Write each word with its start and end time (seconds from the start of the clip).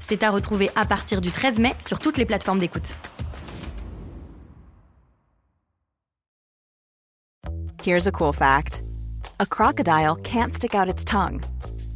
C'est 0.00 0.22
à 0.22 0.30
retrouver 0.30 0.70
à 0.74 0.84
partir 0.84 1.20
du 1.20 1.30
13 1.30 1.58
mai 1.58 1.74
sur 1.80 1.98
toutes 1.98 2.16
les 2.16 2.24
plateformes 2.24 2.58
d'écoute. 2.58 2.96
Here's 7.82 8.06
a 8.06 8.12
cool 8.12 8.32
fact 8.34 8.82
a 9.38 9.46
crocodile 9.46 10.16
can't 10.16 10.52
stick 10.52 10.74
out 10.74 10.88
its 10.88 11.02
tongue. 11.04 11.40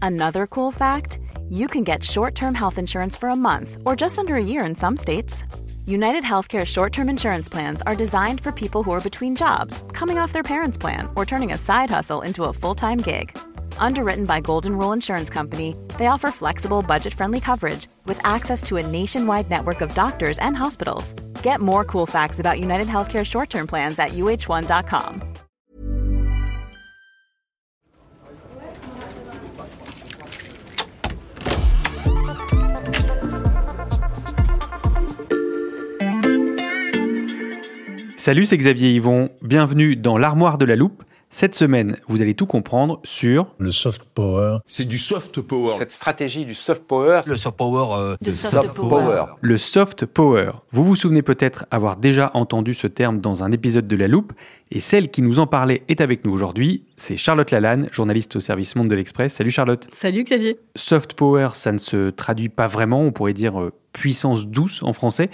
Another 0.01 0.47
cool 0.47 0.73
fact 0.73 1.19
you 1.51 1.67
can 1.67 1.85
get 1.85 2.03
short 2.03 2.35
term 2.35 2.55
health 2.55 2.79
insurance 2.79 3.17
for 3.17 3.29
a 3.29 3.37
month 3.37 3.77
or 3.85 3.95
just 3.95 4.19
under 4.19 4.35
a 4.37 4.45
year 4.45 4.65
in 4.65 4.75
some 4.75 4.97
states. 4.97 5.45
United 5.87 6.25
Healthcare 6.25 6.65
short 6.65 6.93
term 6.93 7.11
insurance 7.11 7.51
plans 7.51 7.83
are 7.83 7.95
designed 7.95 8.41
for 8.41 8.51
people 8.51 8.83
who 8.83 8.93
are 8.93 9.01
between 9.01 9.37
jobs, 9.37 9.83
coming 9.93 10.19
off 10.19 10.33
their 10.33 10.43
parents' 10.43 10.79
plan, 10.79 11.09
or 11.17 11.27
turning 11.27 11.53
a 11.53 11.59
side 11.59 11.91
hustle 11.91 12.23
into 12.23 12.45
a 12.45 12.53
full 12.53 12.75
time 12.75 12.99
gig. 12.99 13.37
Underwritten 13.79 14.25
by 14.25 14.41
Golden 14.41 14.77
Rule 14.77 14.93
Insurance 14.93 15.31
Company, 15.31 15.77
they 15.99 16.07
offer 16.07 16.31
flexible, 16.31 16.83
budget 16.83 17.15
friendly 17.15 17.41
coverage 17.41 17.87
with 18.07 18.19
access 18.25 18.63
to 18.63 18.79
a 18.79 18.87
nationwide 18.87 19.51
network 19.51 19.81
of 19.81 19.95
doctors 19.95 20.39
and 20.39 20.57
hospitals. 20.57 21.13
Get 21.43 21.61
more 21.61 21.85
cool 21.85 22.07
facts 22.07 22.41
about 22.41 22.59
United 22.59 22.89
Healthcare 22.89 23.25
short 23.25 23.51
term 23.51 23.67
plans 23.67 23.99
at 23.99 24.13
uh1.com. 24.13 25.23
Salut, 38.17 38.47
c'est 38.47 38.57
Xavier 38.57 38.89
Yvon. 38.95 39.29
Bienvenue 39.43 39.97
dans 39.97 40.17
l'armoire 40.17 40.57
de 40.57 40.65
la 40.65 40.77
loupe. 40.77 41.03
Cette 41.37 41.57
semaine, 41.57 41.97
vous 42.07 42.23
allez 42.23 42.35
tout 42.35 42.47
comprendre 42.47 43.01
sur 43.03 43.49
le 43.59 43.73
soft 43.73 44.05
power. 44.05 44.59
C'est 44.69 44.85
du 44.85 44.99
soft 44.99 45.41
power. 45.41 45.75
Cette 45.79 45.91
stratégie 45.91 46.45
du 46.45 46.55
soft 46.55 46.85
power. 46.85 47.23
Le 47.27 47.37
soft 47.37 47.57
power. 47.57 47.99
Euh, 47.99 48.17
de 48.21 48.31
soft, 48.31 48.73
power. 48.75 49.25
Le 49.41 49.59
soft 49.59 50.07
power. 50.07 50.53
Vous 50.71 50.85
vous 50.85 50.95
souvenez 50.95 51.23
peut-être 51.23 51.67
avoir 51.73 51.97
déjà 51.97 52.31
entendu 52.35 52.73
ce 52.73 52.87
terme 52.87 53.21
dans 53.21 53.43
un 53.43 53.51
épisode 53.51 53.89
de 53.89 53.97
La 53.97 54.07
Loupe, 54.07 54.33
et 54.71 54.79
celle 54.79 55.11
qui 55.11 55.23
nous 55.23 55.41
en 55.41 55.49
parlait 55.49 55.83
est 55.89 56.01
avec 56.01 56.25
nous 56.25 56.33
aujourd'hui. 56.33 56.85
C'est 56.97 57.17
Charlotte 57.17 57.51
Lalanne, 57.51 57.89
journaliste 57.91 58.37
au 58.37 58.41
service 58.41 58.77
Monde 58.77 58.87
de 58.87 58.95
l'Express. 58.95 59.35
Salut 59.35 59.51
Charlotte. 59.51 59.89
Salut 59.93 60.23
Xavier. 60.23 60.61
Soft 60.77 61.15
power, 61.15 61.49
ça 61.55 61.73
ne 61.73 61.79
se 61.79 62.11
traduit 62.11 62.49
pas 62.49 62.69
vraiment, 62.69 63.03
on 63.03 63.11
pourrait 63.11 63.33
dire 63.33 63.61
euh, 63.61 63.73
puissance 63.93 64.47
douce 64.47 64.85
en 64.85 64.93
français, 64.93 65.31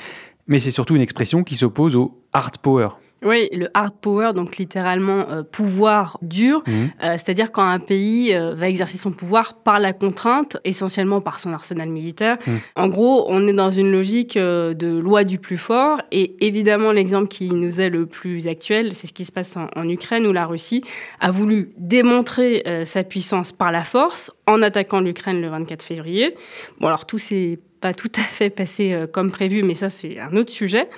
mais 0.46 0.60
c'est 0.60 0.70
surtout 0.70 0.96
une 0.96 1.02
expression 1.02 1.44
qui 1.44 1.56
s'oppose 1.56 1.94
au 1.94 2.24
hard 2.32 2.56
power. 2.56 2.88
Oui, 3.22 3.48
le 3.52 3.68
hard 3.74 3.94
power, 4.00 4.32
donc 4.34 4.56
littéralement 4.56 5.28
euh, 5.28 5.42
pouvoir 5.42 6.18
dur, 6.22 6.62
Mhm. 6.66 6.72
euh, 7.02 7.12
c'est-à-dire 7.12 7.52
quand 7.52 7.62
un 7.68 7.78
pays 7.78 8.34
euh, 8.34 8.54
va 8.54 8.68
exercer 8.68 8.96
son 8.96 9.10
pouvoir 9.12 9.54
par 9.62 9.78
la 9.78 9.92
contrainte, 9.92 10.56
essentiellement 10.64 11.20
par 11.20 11.38
son 11.38 11.52
arsenal 11.52 11.90
militaire. 11.90 12.38
Mhm. 12.46 12.58
En 12.76 12.88
gros, 12.88 13.26
on 13.28 13.46
est 13.46 13.52
dans 13.52 13.70
une 13.70 13.92
logique 13.92 14.36
euh, 14.38 14.72
de 14.72 14.88
loi 14.98 15.24
du 15.24 15.38
plus 15.38 15.58
fort, 15.58 16.00
et 16.10 16.34
évidemment 16.44 16.92
l'exemple 16.92 17.28
qui 17.28 17.50
nous 17.50 17.80
est 17.80 17.90
le 17.90 18.06
plus 18.06 18.48
actuel, 18.48 18.92
c'est 18.92 19.06
ce 19.06 19.12
qui 19.12 19.26
se 19.26 19.32
passe 19.32 19.54
en, 19.56 19.66
en 19.76 19.88
Ukraine, 19.88 20.26
où 20.26 20.32
la 20.32 20.46
Russie 20.46 20.82
a 21.20 21.30
voulu 21.30 21.72
démontrer 21.76 22.62
euh, 22.66 22.84
sa 22.86 23.04
puissance 23.04 23.52
par 23.52 23.70
la 23.70 23.84
force 23.84 24.30
en 24.46 24.62
attaquant 24.62 25.00
l'Ukraine 25.00 25.40
le 25.42 25.48
24 25.48 25.82
février. 25.82 26.34
Bon, 26.80 26.86
alors 26.86 27.04
tout 27.04 27.18
s'est 27.18 27.58
pas 27.80 27.94
tout 27.94 28.10
à 28.16 28.22
fait 28.22 28.50
passé 28.50 28.92
euh, 28.92 29.06
comme 29.06 29.30
prévu, 29.30 29.62
mais 29.62 29.74
ça 29.74 29.88
c'est 29.88 30.18
un 30.18 30.36
autre 30.36 30.50
sujet. 30.50 30.88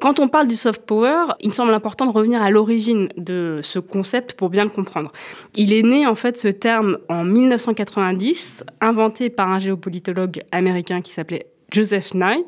Quand 0.00 0.20
on 0.20 0.28
parle 0.28 0.48
du 0.48 0.56
soft 0.56 0.82
power, 0.82 1.34
il 1.40 1.50
me 1.50 1.54
semble 1.54 1.74
important 1.74 2.06
de 2.06 2.12
revenir 2.12 2.42
à 2.42 2.50
l'origine 2.50 3.08
de 3.16 3.60
ce 3.62 3.78
concept 3.78 4.34
pour 4.34 4.48
bien 4.50 4.64
le 4.64 4.70
comprendre. 4.70 5.12
Il 5.54 5.72
est 5.72 5.82
né 5.82 6.06
en 6.06 6.14
fait 6.14 6.36
ce 6.36 6.48
terme 6.48 6.98
en 7.08 7.24
1990, 7.24 8.64
inventé 8.80 9.30
par 9.30 9.48
un 9.50 9.58
géopolitologue 9.58 10.42
américain 10.52 11.00
qui 11.00 11.12
s'appelait 11.12 11.46
Joseph 11.72 12.14
Nye 12.14 12.44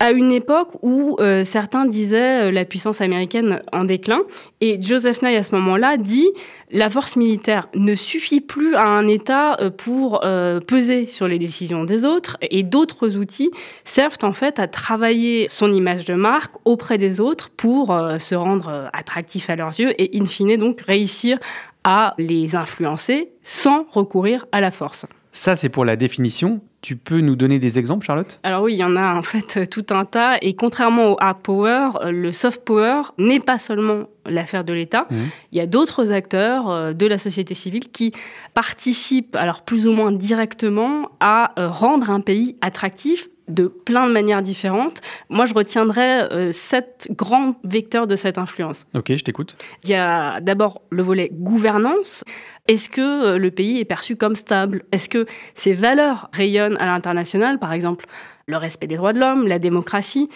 à 0.00 0.12
une 0.12 0.30
époque 0.32 0.70
où 0.82 1.16
euh, 1.18 1.44
certains 1.44 1.86
disaient 1.86 2.48
euh, 2.48 2.52
la 2.52 2.64
puissance 2.64 3.00
américaine 3.00 3.62
en 3.72 3.84
déclin. 3.84 4.20
Et 4.60 4.80
Joseph 4.80 5.22
Nye, 5.22 5.36
à 5.36 5.42
ce 5.42 5.54
moment-là, 5.56 5.96
dit 5.96 6.28
la 6.70 6.88
force 6.88 7.16
militaire 7.16 7.68
ne 7.74 7.94
suffit 7.94 8.40
plus 8.40 8.74
à 8.74 8.84
un 8.84 9.08
État 9.08 9.56
euh, 9.60 9.70
pour 9.70 10.20
peser 10.66 11.06
sur 11.06 11.28
les 11.28 11.38
décisions 11.38 11.84
des 11.84 12.04
autres. 12.04 12.36
Et 12.42 12.62
d'autres 12.62 13.16
outils 13.16 13.50
servent 13.84 14.18
en 14.22 14.32
fait 14.32 14.58
à 14.58 14.68
travailler 14.68 15.46
son 15.48 15.72
image 15.72 16.04
de 16.04 16.14
marque 16.14 16.54
auprès 16.64 16.98
des 16.98 17.20
autres 17.20 17.50
pour 17.50 17.96
se 18.18 18.34
rendre 18.34 18.90
attractif 18.92 19.50
à 19.50 19.56
leurs 19.56 19.78
yeux 19.78 19.92
et, 19.98 20.10
in 20.18 20.26
fine, 20.26 20.56
donc 20.56 20.80
réussir 20.82 21.38
à 21.84 22.14
les 22.18 22.56
influencer 22.56 23.30
sans 23.42 23.86
recourir 23.90 24.46
à 24.52 24.60
la 24.60 24.70
force. 24.70 25.06
Ça, 25.30 25.54
c'est 25.54 25.68
pour 25.68 25.84
la 25.84 25.96
définition. 25.96 26.60
Tu 26.88 26.96
peux 26.96 27.20
nous 27.20 27.36
donner 27.36 27.58
des 27.58 27.78
exemples, 27.78 28.06
Charlotte? 28.06 28.40
Alors 28.42 28.62
oui, 28.62 28.72
il 28.72 28.78
y 28.78 28.82
en 28.82 28.96
a 28.96 29.14
en 29.14 29.20
fait 29.20 29.68
tout 29.68 29.84
un 29.90 30.06
tas. 30.06 30.38
Et 30.40 30.54
contrairement 30.54 31.12
au 31.12 31.16
hard 31.20 31.36
power, 31.42 31.90
euh, 32.00 32.10
le 32.10 32.32
soft 32.32 32.64
power 32.64 33.02
n'est 33.18 33.40
pas 33.40 33.58
seulement 33.58 34.04
l'affaire 34.24 34.64
de 34.64 34.72
l'État. 34.72 35.06
Mhm. 35.10 35.18
Il 35.52 35.58
y 35.58 35.60
a 35.60 35.66
d'autres 35.66 36.12
acteurs 36.12 36.70
euh, 36.70 36.94
de 36.94 37.06
la 37.06 37.18
société 37.18 37.52
civile 37.52 37.90
qui 37.90 38.12
participent, 38.54 39.36
alors 39.36 39.60
plus 39.64 39.86
ou 39.86 39.92
moins 39.92 40.12
directement, 40.12 41.10
à 41.20 41.52
euh, 41.60 41.68
rendre 41.68 42.08
un 42.08 42.22
pays 42.22 42.56
attractif 42.62 43.28
de 43.48 43.66
plein 43.66 44.06
de 44.06 44.12
manières 44.12 44.42
différentes. 44.42 45.00
Moi, 45.28 45.46
je 45.46 45.54
retiendrai 45.54 46.22
euh, 46.32 46.52
sept 46.52 47.08
grands 47.10 47.54
vecteurs 47.64 48.06
de 48.06 48.16
cette 48.16 48.38
influence. 48.38 48.86
Ok, 48.94 49.14
je 49.14 49.24
t'écoute. 49.24 49.56
Il 49.84 49.90
y 49.90 49.94
a 49.94 50.40
d'abord 50.40 50.82
le 50.90 51.02
volet 51.02 51.30
gouvernance. 51.32 52.24
Est-ce 52.66 52.88
que 52.88 53.00
euh, 53.00 53.38
le 53.38 53.50
pays 53.50 53.78
est 53.78 53.84
perçu 53.84 54.16
comme 54.16 54.36
stable? 54.36 54.84
Est-ce 54.92 55.08
que 55.08 55.26
ses 55.54 55.74
valeurs 55.74 56.28
rayonnent 56.32 56.76
à 56.78 56.86
l'international, 56.86 57.58
par 57.58 57.72
exemple 57.72 58.06
le 58.46 58.56
respect 58.56 58.86
des 58.86 58.96
droits 58.96 59.12
de 59.12 59.20
l'homme, 59.20 59.46
la 59.46 59.58
démocratie 59.58 60.28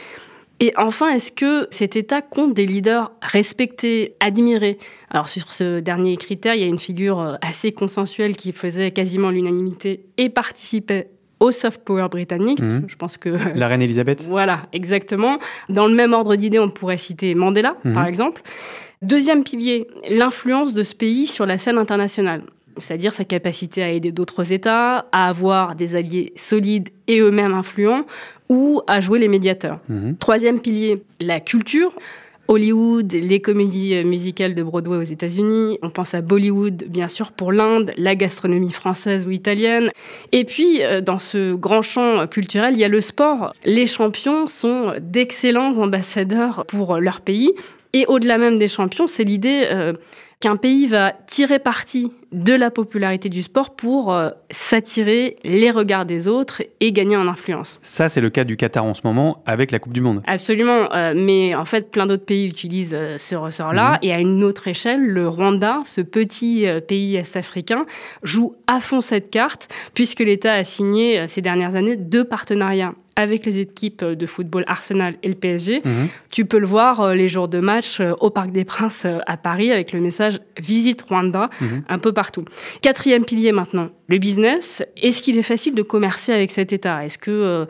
et 0.60 0.72
enfin, 0.76 1.08
est-ce 1.08 1.32
que 1.32 1.66
cet 1.70 1.96
État 1.96 2.22
compte 2.22 2.54
des 2.54 2.66
leaders 2.66 3.10
respectés, 3.20 4.14
admirés? 4.20 4.78
Alors 5.10 5.28
sur 5.28 5.52
ce 5.52 5.80
dernier 5.80 6.16
critère, 6.16 6.54
il 6.54 6.60
y 6.60 6.62
a 6.62 6.68
une 6.68 6.78
figure 6.78 7.18
euh, 7.18 7.34
assez 7.40 7.72
consensuelle 7.72 8.36
qui 8.36 8.52
faisait 8.52 8.92
quasiment 8.92 9.30
l'unanimité 9.30 10.04
et 10.18 10.28
participait 10.28 11.10
au 11.42 11.50
soft 11.50 11.82
power 11.84 12.06
britannique. 12.10 12.60
Mhm. 12.62 12.84
Je 12.86 12.96
pense 12.96 13.16
que 13.18 13.30
La 13.58 13.66
reine 13.68 13.82
Elisabeth 13.82 14.22
voilà, 14.28 14.62
exactement. 14.72 15.38
Dans 15.68 15.86
le 15.86 15.94
même 15.94 16.12
ordre 16.12 16.36
d'idée, 16.36 16.58
on 16.58 16.70
pourrait 16.70 16.96
citer 16.96 17.34
Mandela, 17.34 17.76
Mhm. 17.84 17.92
par 17.94 18.06
exemple. 18.06 18.42
Deuxième 19.02 19.42
pilier, 19.42 19.88
l'influence 20.08 20.74
de 20.74 20.82
ce 20.84 20.94
pays 20.94 21.26
sur 21.26 21.44
la 21.46 21.58
scène 21.58 21.78
internationale. 21.78 22.42
C'est-à-dire 22.78 23.12
sa 23.12 23.24
capacité 23.24 23.82
à 23.82 23.90
aider 23.90 24.12
d'autres 24.12 24.52
États, 24.52 25.06
à 25.12 25.28
avoir 25.28 25.74
des 25.74 25.96
alliés 25.96 26.32
solides 26.36 26.88
et 27.08 27.18
eux-mêmes 27.20 27.52
influents, 27.52 28.04
ou 28.48 28.80
à 28.86 29.00
jouer 29.00 29.18
les 29.18 29.28
médiateurs. 29.28 29.80
Mhm. 29.88 30.16
Troisième 30.18 30.60
pilier, 30.60 31.02
la 31.20 31.40
culture. 31.40 31.92
Hollywood, 32.48 33.12
les 33.12 33.40
comédies 33.40 33.94
euh, 33.94 34.04
musicales 34.04 34.54
de 34.54 34.62
Broadway 34.62 34.96
aux 34.96 35.02
États-Unis. 35.02 35.78
On 35.82 35.90
pense 35.90 36.14
à 36.14 36.22
Bollywood, 36.22 36.84
bien 36.88 37.08
sûr, 37.08 37.32
pour 37.32 37.52
l'Inde, 37.52 37.92
la 37.96 38.14
gastronomie 38.14 38.72
française 38.72 39.26
ou 39.26 39.30
italienne. 39.30 39.90
Et 40.32 40.44
puis, 40.44 40.82
euh, 40.82 41.00
dans 41.00 41.18
ce 41.18 41.54
grand 41.54 41.82
champ 41.82 42.26
culturel, 42.26 42.74
il 42.74 42.80
y 42.80 42.84
a 42.84 42.88
le 42.88 43.00
sport. 43.00 43.52
Les 43.64 43.86
champions 43.86 44.46
sont 44.46 44.92
d'excellents 45.00 45.78
ambassadeurs 45.78 46.64
pour 46.68 46.98
leur 46.98 47.20
pays. 47.20 47.52
Et 47.92 48.06
au-delà 48.06 48.38
même 48.38 48.58
des 48.58 48.68
champions, 48.68 49.06
c'est 49.06 49.24
l'idée 49.24 49.66
euh, 49.70 49.92
qu'un 50.42 50.56
pays 50.56 50.88
va 50.88 51.12
tirer 51.28 51.60
parti 51.60 52.12
de 52.32 52.52
la 52.52 52.72
popularité 52.72 53.28
du 53.28 53.42
sport 53.42 53.76
pour 53.76 54.12
euh, 54.12 54.30
s'attirer 54.50 55.36
les 55.44 55.70
regards 55.70 56.04
des 56.04 56.26
autres 56.26 56.62
et 56.80 56.90
gagner 56.90 57.16
en 57.16 57.28
influence. 57.28 57.78
Ça, 57.82 58.08
c'est 58.08 58.20
le 58.20 58.28
cas 58.28 58.42
du 58.42 58.56
Qatar 58.56 58.84
en 58.84 58.94
ce 58.94 59.02
moment 59.04 59.44
avec 59.46 59.70
la 59.70 59.78
Coupe 59.78 59.92
du 59.92 60.00
Monde. 60.00 60.20
Absolument, 60.26 60.92
euh, 60.92 61.14
mais 61.14 61.54
en 61.54 61.64
fait, 61.64 61.92
plein 61.92 62.06
d'autres 62.06 62.24
pays 62.24 62.48
utilisent 62.48 62.96
euh, 62.98 63.18
ce 63.18 63.36
ressort-là. 63.36 64.00
Et 64.02 64.12
à 64.12 64.18
une 64.18 64.42
autre 64.42 64.66
échelle, 64.66 65.00
le 65.00 65.28
Rwanda, 65.28 65.82
ce 65.84 66.00
petit 66.00 66.66
pays 66.88 67.14
est-africain, 67.14 67.86
joue 68.24 68.56
à 68.66 68.80
fond 68.80 69.00
cette 69.00 69.30
carte, 69.30 69.68
puisque 69.94 70.20
l'État 70.20 70.54
a 70.54 70.64
signé 70.64 71.28
ces 71.28 71.40
dernières 71.40 71.76
années 71.76 71.96
deux 71.96 72.24
partenariats 72.24 72.94
avec 73.16 73.44
les 73.46 73.58
équipes 73.58 74.04
de 74.04 74.26
football 74.26 74.64
Arsenal 74.66 75.14
et 75.22 75.28
le 75.28 75.34
PSG. 75.34 75.82
Mhm. 75.84 76.08
Tu 76.30 76.44
peux 76.44 76.58
le 76.58 76.66
voir 76.66 77.00
euh, 77.00 77.14
les 77.14 77.28
jours 77.28 77.48
de 77.48 77.60
match 77.60 78.00
euh, 78.00 78.12
au 78.20 78.30
Parc 78.30 78.50
des 78.52 78.64
Princes 78.64 79.04
euh, 79.04 79.18
à 79.26 79.36
Paris 79.36 79.70
avec 79.70 79.92
le 79.92 80.00
message 80.00 80.40
Visite 80.58 81.02
Rwanda 81.02 81.50
Mhm. 81.60 81.82
un 81.88 81.98
peu 81.98 82.12
partout. 82.12 82.44
Quatrième 82.80 83.24
pilier 83.24 83.52
maintenant, 83.52 83.88
le 84.08 84.18
business. 84.18 84.82
Est-ce 84.96 85.20
qu'il 85.22 85.36
est 85.38 85.42
facile 85.42 85.74
de 85.74 85.82
commercer 85.82 86.32
avec 86.32 86.50
cet 86.50 86.72
État? 86.72 87.04
Est-ce 87.04 87.18
que 87.18 87.30
euh, 87.30 87.64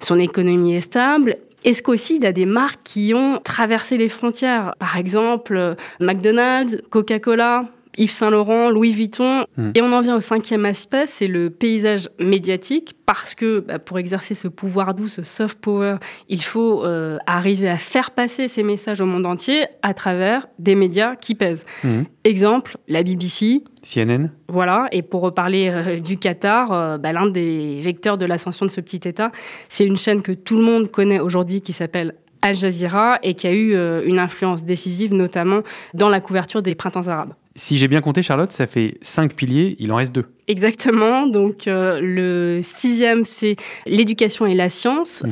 son 0.00 0.18
économie 0.18 0.74
est 0.74 0.80
stable? 0.80 1.36
Est-ce 1.62 1.82
qu'aussi 1.82 2.16
il 2.16 2.22
y 2.24 2.26
a 2.26 2.32
des 2.32 2.46
marques 2.46 2.80
qui 2.84 3.12
ont 3.14 3.38
traversé 3.44 3.98
les 3.98 4.08
frontières? 4.08 4.74
Par 4.78 4.96
exemple, 4.96 5.76
McDonald's, 6.00 6.80
Coca-Cola, 6.90 7.66
Yves 7.98 8.10
Saint 8.10 8.30
Laurent, 8.30 8.70
Louis 8.70 8.92
Vuitton. 8.92 9.44
Hmm. 9.56 9.70
Et 9.74 9.82
on 9.82 9.92
en 9.92 10.00
vient 10.00 10.16
au 10.16 10.20
cinquième 10.20 10.64
aspect, 10.64 11.06
c'est 11.06 11.26
le 11.26 11.50
paysage 11.50 12.08
médiatique, 12.18 12.94
parce 13.06 13.34
que 13.34 13.60
bah, 13.60 13.78
pour 13.78 13.98
exercer 13.98 14.34
ce 14.34 14.48
pouvoir 14.48 14.94
doux, 14.94 15.08
ce 15.08 15.22
soft 15.22 15.58
power, 15.60 15.96
il 16.28 16.42
faut 16.42 16.84
euh, 16.84 17.18
arriver 17.26 17.68
à 17.68 17.76
faire 17.76 18.12
passer 18.12 18.48
ces 18.48 18.62
messages 18.62 19.00
au 19.00 19.06
monde 19.06 19.26
entier 19.26 19.66
à 19.82 19.94
travers 19.94 20.46
des 20.58 20.74
médias 20.74 21.16
qui 21.16 21.34
pèsent. 21.34 21.66
Hmm. 21.84 22.02
Exemple, 22.24 22.76
la 22.88 23.02
BBC. 23.02 23.62
CNN. 23.82 24.28
Voilà, 24.48 24.88
et 24.92 25.02
pour 25.02 25.22
reparler 25.22 25.70
euh, 25.70 26.00
du 26.00 26.18
Qatar, 26.18 26.72
euh, 26.72 26.98
bah, 26.98 27.12
l'un 27.12 27.26
des 27.26 27.80
vecteurs 27.80 28.18
de 28.18 28.26
l'ascension 28.26 28.66
de 28.66 28.70
ce 28.70 28.80
petit 28.80 29.08
État, 29.08 29.32
c'est 29.68 29.84
une 29.84 29.96
chaîne 29.96 30.22
que 30.22 30.32
tout 30.32 30.56
le 30.56 30.62
monde 30.62 30.90
connaît 30.90 31.20
aujourd'hui 31.20 31.60
qui 31.60 31.72
s'appelle 31.72 32.14
Al 32.42 32.54
Jazeera 32.54 33.18
et 33.22 33.34
qui 33.34 33.46
a 33.46 33.52
eu 33.52 33.74
une 34.06 34.18
influence 34.18 34.64
décisive, 34.64 35.12
notamment 35.12 35.60
dans 35.92 36.08
la 36.08 36.20
couverture 36.20 36.62
des 36.62 36.74
printemps 36.74 37.06
arabes. 37.06 37.34
Si 37.56 37.78
j'ai 37.78 37.88
bien 37.88 38.00
compté, 38.00 38.22
Charlotte, 38.22 38.52
ça 38.52 38.66
fait 38.66 38.98
cinq 39.00 39.34
piliers, 39.34 39.76
il 39.80 39.90
en 39.92 39.96
reste 39.96 40.12
deux. 40.12 40.26
Exactement. 40.46 41.26
Donc, 41.26 41.66
euh, 41.66 42.00
le 42.00 42.60
sixième, 42.62 43.24
c'est 43.24 43.56
l'éducation 43.86 44.46
et 44.46 44.54
la 44.54 44.68
science. 44.68 45.24
Mmh 45.26 45.30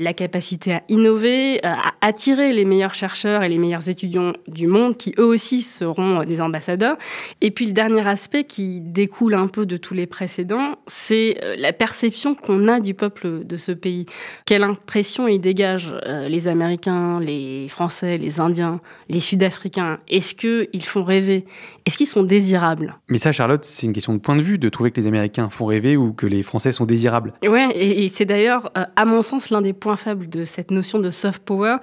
la 0.00 0.14
capacité 0.14 0.72
à 0.72 0.82
innover, 0.88 1.60
à 1.62 1.92
attirer 2.00 2.52
les 2.52 2.64
meilleurs 2.64 2.94
chercheurs 2.94 3.42
et 3.42 3.48
les 3.48 3.58
meilleurs 3.58 3.88
étudiants 3.88 4.32
du 4.48 4.66
monde, 4.66 4.96
qui 4.96 5.14
eux 5.18 5.24
aussi 5.24 5.62
seront 5.62 6.24
des 6.24 6.40
ambassadeurs. 6.40 6.96
Et 7.40 7.50
puis 7.50 7.66
le 7.66 7.72
dernier 7.72 8.06
aspect 8.06 8.44
qui 8.44 8.80
découle 8.80 9.34
un 9.34 9.46
peu 9.46 9.66
de 9.66 9.76
tous 9.76 9.94
les 9.94 10.06
précédents, 10.06 10.76
c'est 10.86 11.38
euh, 11.44 11.54
la 11.58 11.72
perception 11.72 12.34
qu'on 12.34 12.66
a 12.68 12.80
du 12.80 12.94
peuple 12.94 13.44
de 13.44 13.56
ce 13.56 13.72
pays. 13.72 14.06
Quelle 14.46 14.62
impression 14.62 15.28
ils 15.28 15.40
dégagent 15.40 15.94
euh, 16.06 16.28
les 16.28 16.48
Américains, 16.48 17.20
les 17.20 17.68
Français, 17.68 18.16
les 18.16 18.40
Indiens, 18.40 18.80
les 19.08 19.20
Sud-Africains? 19.20 19.98
Est-ce 20.08 20.34
qu'ils 20.34 20.84
font 20.84 21.02
rêver? 21.02 21.44
Est-ce 21.86 21.98
qu'ils 21.98 22.06
sont 22.06 22.24
désirables? 22.24 22.96
Mais 23.08 23.18
ça, 23.18 23.32
Charlotte, 23.32 23.64
c'est 23.64 23.86
une 23.86 23.92
question 23.92 24.14
de 24.14 24.18
point 24.18 24.36
de 24.36 24.42
vue, 24.42 24.58
de 24.58 24.68
trouver 24.68 24.90
que 24.90 25.00
les 25.00 25.06
Américains 25.06 25.48
font 25.48 25.66
rêver 25.66 25.96
ou 25.96 26.12
que 26.12 26.26
les 26.26 26.42
Français 26.42 26.72
sont 26.72 26.86
désirables. 26.86 27.34
Ouais, 27.46 27.68
et, 27.74 28.08
c'est 28.08 28.24
d'ailleurs, 28.24 28.70
euh, 28.76 28.84
à 28.96 29.04
mon 29.04 29.22
sens, 29.22 29.50
l'un 29.50 29.62
des 29.62 29.72
points 29.72 29.89
faible 29.96 30.28
de 30.28 30.44
cette 30.44 30.70
notion 30.70 30.98
de 30.98 31.10
soft 31.10 31.42
power. 31.44 31.76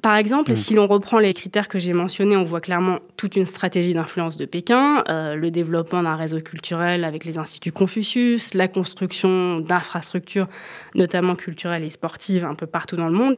Par 0.00 0.16
exemple, 0.16 0.52
mm. 0.52 0.56
si 0.56 0.74
l'on 0.74 0.86
reprend 0.86 1.18
les 1.18 1.34
critères 1.34 1.68
que 1.68 1.78
j'ai 1.78 1.92
mentionnés, 1.92 2.36
on 2.36 2.44
voit 2.44 2.60
clairement 2.60 2.98
toute 3.16 3.36
une 3.36 3.46
stratégie 3.46 3.94
d'influence 3.94 4.36
de 4.36 4.44
Pékin, 4.44 5.04
euh, 5.08 5.34
le 5.34 5.50
développement 5.50 6.02
d'un 6.02 6.16
réseau 6.16 6.40
culturel 6.40 7.04
avec 7.04 7.24
les 7.24 7.38
instituts 7.38 7.72
Confucius, 7.72 8.54
la 8.54 8.68
construction 8.68 9.60
d'infrastructures, 9.60 10.48
notamment 10.94 11.34
culturelles 11.34 11.84
et 11.84 11.90
sportives, 11.90 12.44
un 12.44 12.54
peu 12.54 12.66
partout 12.66 12.96
dans 12.96 13.08
le 13.08 13.14
monde. 13.14 13.36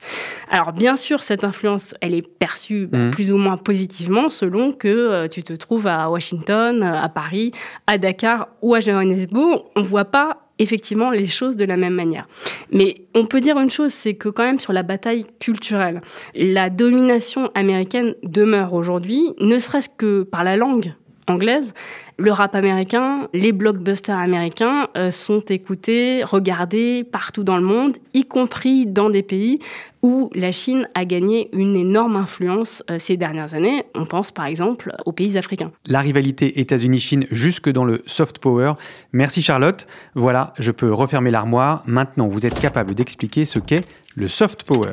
Alors 0.50 0.72
bien 0.72 0.96
sûr, 0.96 1.22
cette 1.22 1.44
influence, 1.44 1.94
elle 2.00 2.14
est 2.14 2.22
perçue 2.22 2.86
bah, 2.86 2.98
mm. 2.98 3.10
plus 3.10 3.32
ou 3.32 3.36
moins 3.36 3.56
positivement 3.56 4.28
selon 4.28 4.72
que 4.72 4.88
euh, 4.88 5.28
tu 5.28 5.42
te 5.42 5.52
trouves 5.52 5.86
à 5.86 6.10
Washington, 6.10 6.82
à 6.82 7.08
Paris, 7.08 7.52
à 7.86 7.98
Dakar 7.98 8.48
ou 8.62 8.74
à 8.74 8.80
Johannesburg. 8.80 9.64
On 9.76 9.82
voit 9.82 10.04
pas 10.04 10.43
effectivement 10.58 11.10
les 11.10 11.26
choses 11.26 11.56
de 11.56 11.64
la 11.64 11.76
même 11.76 11.94
manière. 11.94 12.26
Mais 12.70 13.06
on 13.14 13.26
peut 13.26 13.40
dire 13.40 13.58
une 13.58 13.70
chose, 13.70 13.92
c'est 13.92 14.14
que 14.14 14.28
quand 14.28 14.44
même 14.44 14.58
sur 14.58 14.72
la 14.72 14.82
bataille 14.82 15.24
culturelle, 15.40 16.00
la 16.34 16.70
domination 16.70 17.50
américaine 17.54 18.14
demeure 18.22 18.74
aujourd'hui, 18.74 19.22
ne 19.40 19.58
serait-ce 19.58 19.88
que 19.88 20.22
par 20.22 20.44
la 20.44 20.56
langue 20.56 20.94
anglaise, 21.26 21.74
le 22.16 22.32
rap 22.32 22.54
américain, 22.54 23.28
les 23.32 23.52
blockbusters 23.52 24.18
américains 24.18 24.88
euh, 24.96 25.10
sont 25.10 25.40
écoutés, 25.40 26.22
regardés 26.24 27.04
partout 27.04 27.44
dans 27.44 27.56
le 27.56 27.64
monde, 27.64 27.96
y 28.12 28.24
compris 28.24 28.86
dans 28.86 29.10
des 29.10 29.22
pays 29.22 29.58
où 30.02 30.30
la 30.34 30.52
Chine 30.52 30.88
a 30.94 31.06
gagné 31.06 31.48
une 31.54 31.76
énorme 31.76 32.16
influence 32.16 32.82
euh, 32.90 32.98
ces 32.98 33.16
dernières 33.16 33.54
années. 33.54 33.84
On 33.94 34.04
pense 34.04 34.30
par 34.30 34.44
exemple 34.44 34.94
aux 35.06 35.12
pays 35.12 35.38
africains. 35.38 35.72
La 35.86 36.00
rivalité 36.00 36.60
États-Unis-Chine 36.60 37.26
jusque 37.30 37.70
dans 37.70 37.84
le 37.84 38.02
soft 38.06 38.38
power. 38.38 38.74
Merci 39.12 39.40
Charlotte. 39.40 39.86
Voilà, 40.14 40.52
je 40.58 40.70
peux 40.70 40.92
refermer 40.92 41.30
l'armoire. 41.30 41.82
Maintenant, 41.86 42.28
vous 42.28 42.44
êtes 42.44 42.60
capable 42.60 42.94
d'expliquer 42.94 43.44
ce 43.44 43.58
qu'est 43.58 43.84
le 44.14 44.28
soft 44.28 44.64
power. 44.64 44.92